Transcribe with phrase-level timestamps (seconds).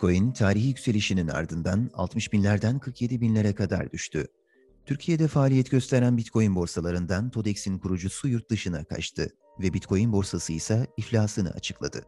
[0.00, 4.26] Bitcoin tarihi yükselişinin ardından 60 binlerden 47 binlere kadar düştü.
[4.86, 11.50] Türkiye'de faaliyet gösteren Bitcoin borsalarından TODEX'in kurucusu yurt dışına kaçtı ve Bitcoin borsası ise iflasını
[11.50, 12.02] açıkladı.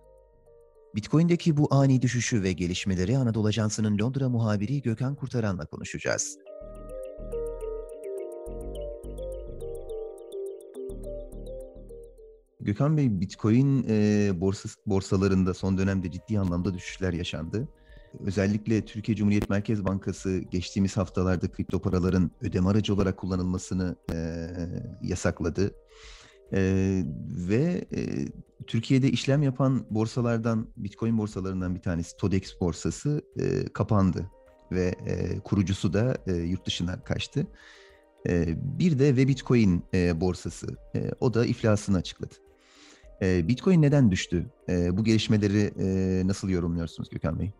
[0.94, 6.38] Bitcoin'deki bu ani düşüşü ve gelişmeleri Anadolu Ajansı'nın Londra muhabiri Gökhan Kurtaran'la konuşacağız.
[12.60, 17.68] Gökhan Bey, Bitcoin e, borsas, borsalarında son dönemde ciddi anlamda düşüşler yaşandı.
[18.20, 24.46] Özellikle Türkiye Cumhuriyet Merkez Bankası geçtiğimiz haftalarda kripto paraların ödeme aracı olarak kullanılmasını e,
[25.02, 25.74] yasakladı.
[26.52, 27.02] E,
[27.48, 28.26] ve e,
[28.66, 34.30] Türkiye'de işlem yapan borsalardan, Bitcoin borsalarından bir tanesi TODEX borsası e, kapandı
[34.72, 37.46] ve e, kurucusu da e, yurt dışına kaçtı.
[38.28, 42.34] E, bir de ve Bitcoin e, borsası, e, o da iflasını açıkladı.
[43.22, 44.46] Bitcoin neden düştü?
[44.68, 45.72] Bu gelişmeleri
[46.26, 47.52] nasıl yorumluyorsunuz Gökhan Bey?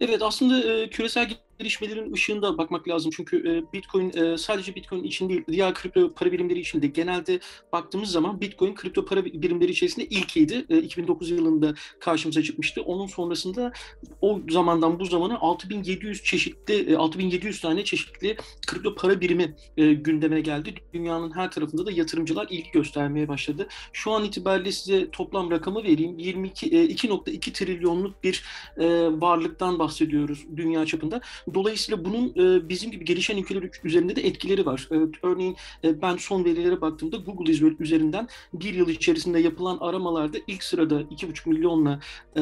[0.00, 1.28] Evet aslında e, küresel
[1.58, 3.12] gelişmelerin ışığında bakmak lazım.
[3.16, 7.40] Çünkü e, Bitcoin e, sadece Bitcoin için değil, diğer kripto para birimleri için de genelde
[7.72, 10.66] baktığımız zaman Bitcoin kripto para birimleri içerisinde ilkiydi.
[10.68, 12.82] E, 2009 yılında karşımıza çıkmıştı.
[12.82, 13.72] Onun sonrasında
[14.20, 20.40] o zamandan bu zamana 6700 çeşitli, e, 6700 tane çeşitli kripto para birimi e, gündeme
[20.40, 20.74] geldi.
[20.92, 23.68] Dünyanın her tarafında da yatırımcılar ilgi göstermeye başladı.
[23.92, 26.18] Şu an itibariyle size toplam rakamı vereyim.
[26.18, 28.44] 22 e, 2.2 trilyonluk bir
[28.78, 28.86] e,
[29.20, 31.20] varlıktan bahsediyoruz dünya çapında.
[31.54, 34.88] Dolayısıyla bunun e, bizim gibi gelişen ülkeler üzerinde de etkileri var.
[34.90, 40.62] E, örneğin e, ben son verilere baktığımda Google üzerinden bir yıl içerisinde yapılan aramalarda ilk
[40.64, 42.00] sırada 2,5 milyonla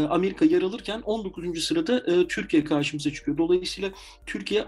[0.08, 1.64] Amerika yer alırken 19.
[1.64, 3.38] sırada Türkiye karşımıza çıkıyor.
[3.38, 3.90] Dolayısıyla
[4.26, 4.62] Türkiye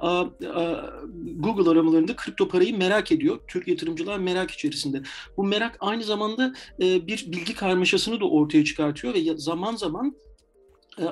[1.36, 3.38] Google aramalarında kripto parayı merak ediyor.
[3.48, 5.02] Türk yatırımcılar merak içerisinde.
[5.36, 10.16] Bu merak aynı zamanda bir bilgi karmaşasını da ortaya çıkartıyor ve zaman zaman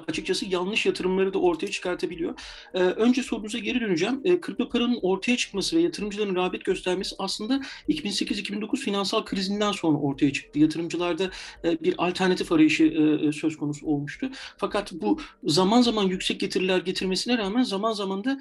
[0.08, 2.34] açıkçası yanlış yatırımları da ortaya çıkartabiliyor.
[2.74, 4.20] E, önce sorunuza geri döneceğim.
[4.24, 10.32] E, kripto paranın ortaya çıkması ve yatırımcıların rağbet göstermesi aslında 2008-2009 finansal krizinden sonra ortaya
[10.32, 10.58] çıktı.
[10.58, 11.30] Yatırımcılarda
[11.64, 12.92] bir alternatif arayışı
[13.34, 14.30] söz konusu olmuştu.
[14.56, 18.38] Fakat bu zaman zaman yüksek getiriler getirmesine rağmen zaman zaman da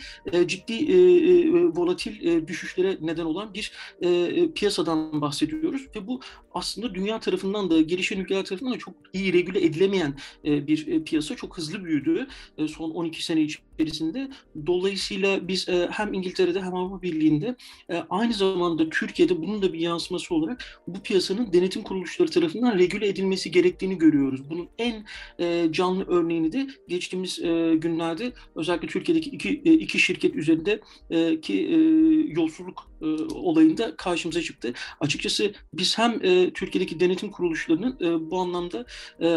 [0.47, 0.73] ciddi
[1.75, 3.71] volatil düşüşlere neden olan bir
[4.55, 5.81] piyasadan bahsediyoruz.
[5.95, 6.19] Ve bu
[6.53, 10.13] aslında dünya tarafından da gelişen ülkeler tarafından da çok iyi regüle edilemeyen
[10.43, 12.27] bir piyasa çok hızlı büyüdü.
[12.67, 13.41] Son 12 sene
[13.81, 14.29] içerisinde.
[14.67, 17.55] Dolayısıyla biz e, hem İngiltere'de hem Avrupa Birliği'nde
[17.89, 23.07] e, aynı zamanda Türkiye'de bunun da bir yansıması olarak bu piyasanın denetim kuruluşları tarafından regüle
[23.07, 24.49] edilmesi gerektiğini görüyoruz.
[24.49, 25.05] Bunun en
[25.71, 27.39] canlı örneğini de geçtiğimiz
[27.81, 30.81] günlerde özellikle Türkiye'deki iki, iki şirket üzerinde
[31.41, 31.53] ki
[32.35, 32.91] yolsuzluk
[33.33, 34.73] olayında karşımıza çıktı.
[34.99, 36.19] Açıkçası biz hem
[36.53, 37.97] Türkiye'deki denetim kuruluşlarının
[38.31, 38.85] bu anlamda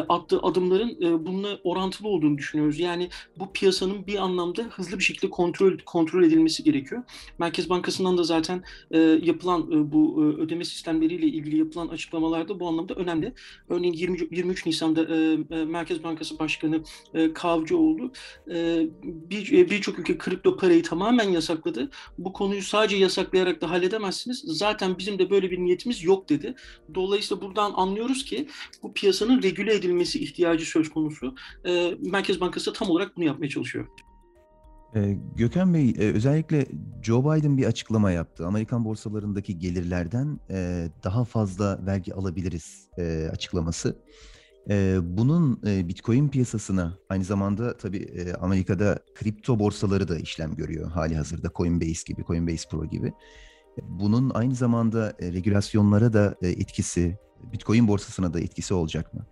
[0.09, 0.97] attığı adımların
[1.27, 2.79] bununla orantılı olduğunu düşünüyoruz.
[2.79, 4.34] Yani bu piyasanın bir anlamda
[4.71, 7.03] hızlı bir şekilde kontrol kontrol edilmesi gerekiyor.
[7.39, 12.69] Merkez Bankası'ndan da zaten e, yapılan e, bu e, ödeme sistemleriyle ilgili yapılan açıklamalarda bu
[12.69, 13.33] anlamda önemli.
[13.69, 16.83] Örneğin 20, 23 Nisan'da e, e, Merkez Bankası Başkanı
[17.15, 18.13] e, Kavcıoğlu
[18.51, 21.91] e, bir birçok ülke kripto parayı tamamen yasakladı.
[22.19, 24.43] Bu konuyu sadece yasaklayarak da halledemezsiniz.
[24.47, 26.55] Zaten bizim de böyle bir niyetimiz yok dedi.
[26.95, 28.49] Dolayısıyla buradan anlıyoruz ki
[28.83, 31.35] bu piyasanın regüle edilmesi ihtiyacı söz konusu
[31.67, 33.87] e, Merkez Bankası tam olarak bunu yapmaya çalışıyor.
[34.97, 36.67] Ee, Gökhan Bey, e, özellikle
[37.03, 38.47] Joe Biden bir açıklama yaptı.
[38.47, 43.97] Amerikan borsalarındaki gelirlerden e, daha fazla vergi alabiliriz e, açıklaması.
[45.03, 52.03] Bunun Bitcoin piyasasına aynı zamanda tabii Amerika'da kripto borsaları da işlem görüyor hali hazırda Coinbase
[52.07, 53.13] gibi, Coinbase Pro gibi.
[53.83, 57.19] Bunun aynı zamanda regülasyonlara da etkisi,
[57.53, 59.27] Bitcoin borsasına da etkisi olacak mı?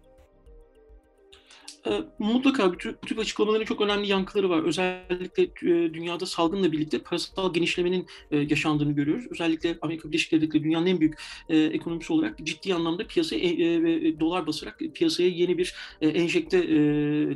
[1.86, 4.62] E, mutlaka bu tür, bu tür açıklamaların çok önemli yankıları var.
[4.62, 9.26] Özellikle e, dünyada salgınla birlikte parasal genişlemenin e, yaşandığını görüyoruz.
[9.30, 11.18] Özellikle Amerika Birleşik Devletleri dünyanın en büyük
[11.48, 13.74] e, ekonomisi olarak ciddi anlamda piyasaya e,
[14.08, 16.78] e, dolar basarak piyasaya yeni bir e, enjekte e,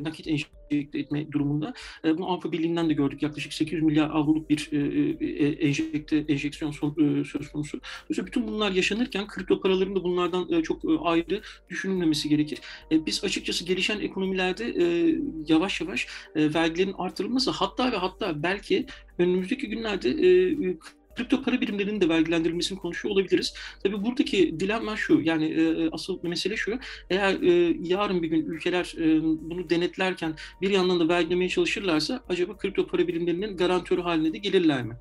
[0.02, 1.74] nakit enjekte etme durumunda.
[2.04, 3.22] E, bunu Avrupa Birliği'nden de gördük.
[3.22, 4.78] Yaklaşık 800 milyar avroluk bir e,
[5.26, 7.80] e, enjekte, enjeksiyon son, e, söz konusu.
[7.80, 12.58] Dolayısıyla bütün bunlar yaşanırken kripto paraların da bunlardan e, çok e, ayrı düşünülmemesi gerekir.
[12.92, 15.14] E, biz açıkçası gelişen ekonomilerde e,
[15.48, 18.86] yavaş yavaş e, vergilerin artırılması hatta ve hatta belki
[19.18, 20.76] önümüzdeki günlerde e,
[21.16, 23.54] kripto para birimlerinin de vergilendirilmesini konuşuyor olabiliriz.
[23.82, 26.78] Tabii buradaki dilemma şu, yani e, asıl mesele şu,
[27.10, 32.56] eğer e, yarın bir gün ülkeler e, bunu denetlerken bir yandan da vergilemeye çalışırlarsa acaba
[32.56, 34.96] kripto para birimlerinin garantörü haline de gelirler mi?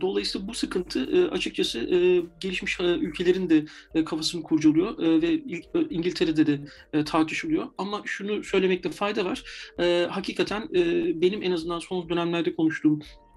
[0.00, 5.28] Dolayısıyla bu sıkıntı e, açıkçası e, gelişmiş e, ülkelerin de e, kafasını kurcalıyor e, ve
[5.28, 6.60] e, İngiltere'de de
[6.92, 7.66] e, tartışılıyor.
[7.78, 9.44] Ama şunu söylemekte fayda var.
[9.80, 10.82] E, hakikaten e,
[11.20, 13.27] benim en azından son dönemlerde konuştuğum e,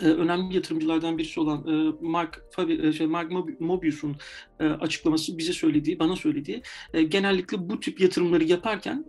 [0.00, 4.16] önemli yatırımcılardan birisi olan e, Mark e, şey, Mark Mobius'un
[4.58, 6.62] açıklaması bize söylediği, bana söylediği
[7.08, 9.04] genellikle bu tip yatırımları yaparken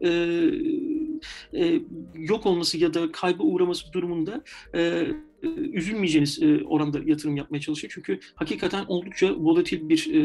[2.15, 4.43] yok olması ya da kayba uğraması durumunda
[4.75, 5.07] e,
[5.73, 7.91] üzülmeyeceğiniz e, oranda yatırım yapmaya çalışıyor.
[7.95, 10.19] Çünkü hakikaten oldukça volatil bir e,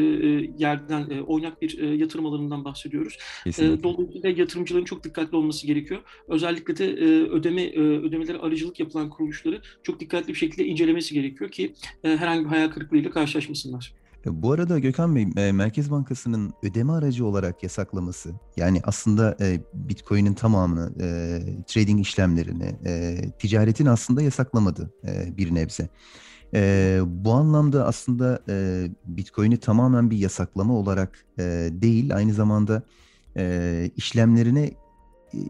[0.57, 3.17] yerden, oynak bir yatırım alanından bahsediyoruz.
[3.43, 3.83] Kesinlikle.
[3.83, 6.01] Dolayısıyla yatırımcıların çok dikkatli olması gerekiyor.
[6.27, 6.93] Özellikle de
[7.29, 12.69] ödeme ödemeleri aracılık yapılan kuruluşları çok dikkatli bir şekilde incelemesi gerekiyor ki herhangi bir hayal
[12.69, 13.93] kırıklığıyla karşılaşmasınlar.
[14.25, 19.59] E, bu arada Gökhan Bey, e, Merkez Bankası'nın ödeme aracı olarak yasaklaması, yani aslında e,
[19.73, 20.93] Bitcoin'in tamamını,
[21.67, 22.75] trading işlemlerini,
[23.39, 24.93] ticaretin aslında yasaklamadı
[25.37, 25.89] bir nebze.
[27.05, 28.39] Bu anlamda aslında
[29.05, 31.25] Bitcoin'i tamamen bir yasaklama olarak
[31.71, 32.81] değil, aynı zamanda
[33.95, 34.71] işlemlerine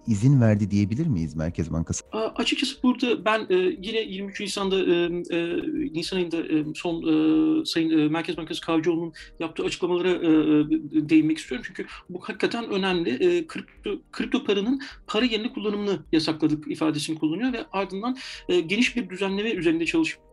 [0.08, 2.04] izin verdi diyebilir miyiz Merkez Bankası?
[2.36, 5.06] Açıkçası burada ben e, yine 23 Nisan'da e,
[5.38, 5.62] e,
[5.94, 6.96] Nisan ayında e, son
[7.62, 11.66] e, Sayın e, Merkez Bankası Kavcıoğlu'nun yaptığı açıklamalara e, e, değinmek istiyorum.
[11.68, 13.10] Çünkü bu hakikaten önemli.
[13.10, 18.18] E, kripto, kripto paranın para yerine kullanımını yasakladık ifadesini kullanıyor ve ardından
[18.50, 19.86] e, geniş bir düzenleme üzerinde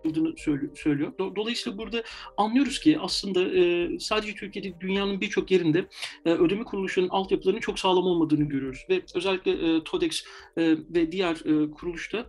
[0.04, 1.12] çalışıldığını söylüyor.
[1.18, 2.02] Dolayısıyla burada
[2.36, 5.88] anlıyoruz ki aslında e, sadece Türkiye'de dünyanın birçok yerinde
[6.26, 10.24] e, ödeme kuruluşlarının altyapılarının çok sağlam olmadığını görüyoruz ve özellikle e, TODEX
[10.56, 11.38] ve diğer
[11.74, 12.26] kuruluşta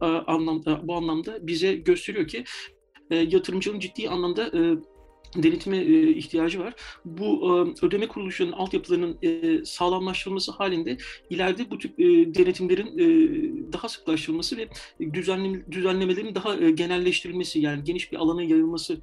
[0.83, 2.43] bu anlamda bize gösteriyor ki
[3.09, 4.51] yatırımcının ciddi anlamda
[5.35, 6.73] denetime e, ihtiyacı var.
[7.05, 7.25] Bu
[7.81, 10.97] e, ödeme kuruluşlarının altyapılarının e, sağlamlaştırılması halinde
[11.29, 12.03] ileride bu tip e,
[12.35, 12.95] denetimlerin
[13.73, 14.67] daha sıklaştırılması ve
[15.13, 18.97] düzenleme, düzenlemelerin daha genelleştirilmesi yani geniş bir alana yayılması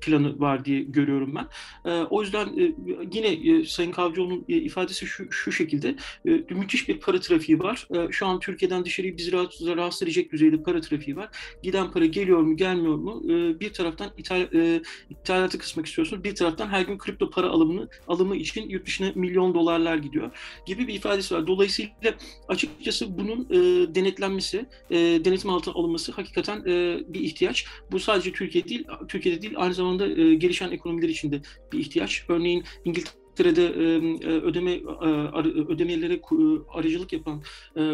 [0.00, 1.46] planı var diye görüyorum ben.
[2.10, 2.48] O yüzden
[3.12, 5.96] yine Sayın Kavcıoğlu'nun ifadesi şu, şu şekilde
[6.50, 7.88] müthiş bir para trafiği var.
[8.10, 11.28] Şu an Türkiye'den dışarıyı bizi rahatsız, rahatsız edecek düzeyde para trafiği var.
[11.62, 13.22] Giden para geliyor mu gelmiyor mu?
[13.60, 14.82] Bir taraftan ithal, e,
[15.22, 16.24] ithalatı kısmak istiyorsunuz.
[16.24, 20.30] Bir taraftan her gün kripto para alımını alımı için yurt dışına milyon dolarlar gidiyor
[20.66, 21.46] gibi bir ifadesi var.
[21.46, 22.14] Dolayısıyla
[22.48, 27.66] açıkçası bunun e, denetlenmesi, e, denetim altına alınması hakikaten e, bir ihtiyaç.
[27.92, 32.24] Bu sadece Türkiye değil, Türkiye'de değil aynı zamanda e, gelişen ekonomiler için de bir ihtiyaç.
[32.28, 33.72] Örneğin İngiltere İngiltere'de
[34.26, 34.80] ödeme
[35.68, 36.20] ödemelere
[36.74, 37.42] aracılık yapan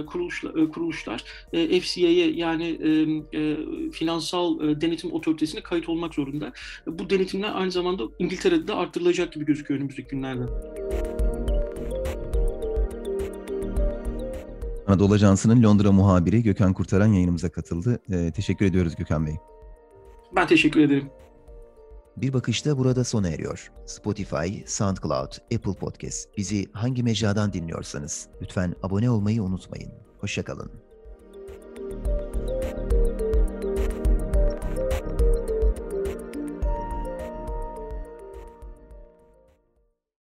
[0.07, 1.25] kuruluşlar, kuruluşlar
[1.83, 2.79] FCA'ye yani
[3.93, 6.53] finansal denetim otoritesine kayıt olmak zorunda.
[6.87, 10.43] Bu denetimler aynı zamanda İngiltere'de de arttırılacak gibi gözüküyor önümüzdeki günlerde.
[14.87, 18.01] Anadolu Ajansı'nın Londra muhabiri Gökhan Kurtaran yayınımıza katıldı.
[18.37, 19.35] teşekkür ediyoruz Gökhan Bey.
[20.37, 21.11] Ben teşekkür ederim.
[22.23, 23.73] Bir bakışta burada sona eriyor.
[23.87, 29.93] Spotify, SoundCloud, Apple Podcast, bizi hangi mecradan dinliyorsanız lütfen abone olmayı unutmayın.
[30.21, 30.71] Hoşçakalın.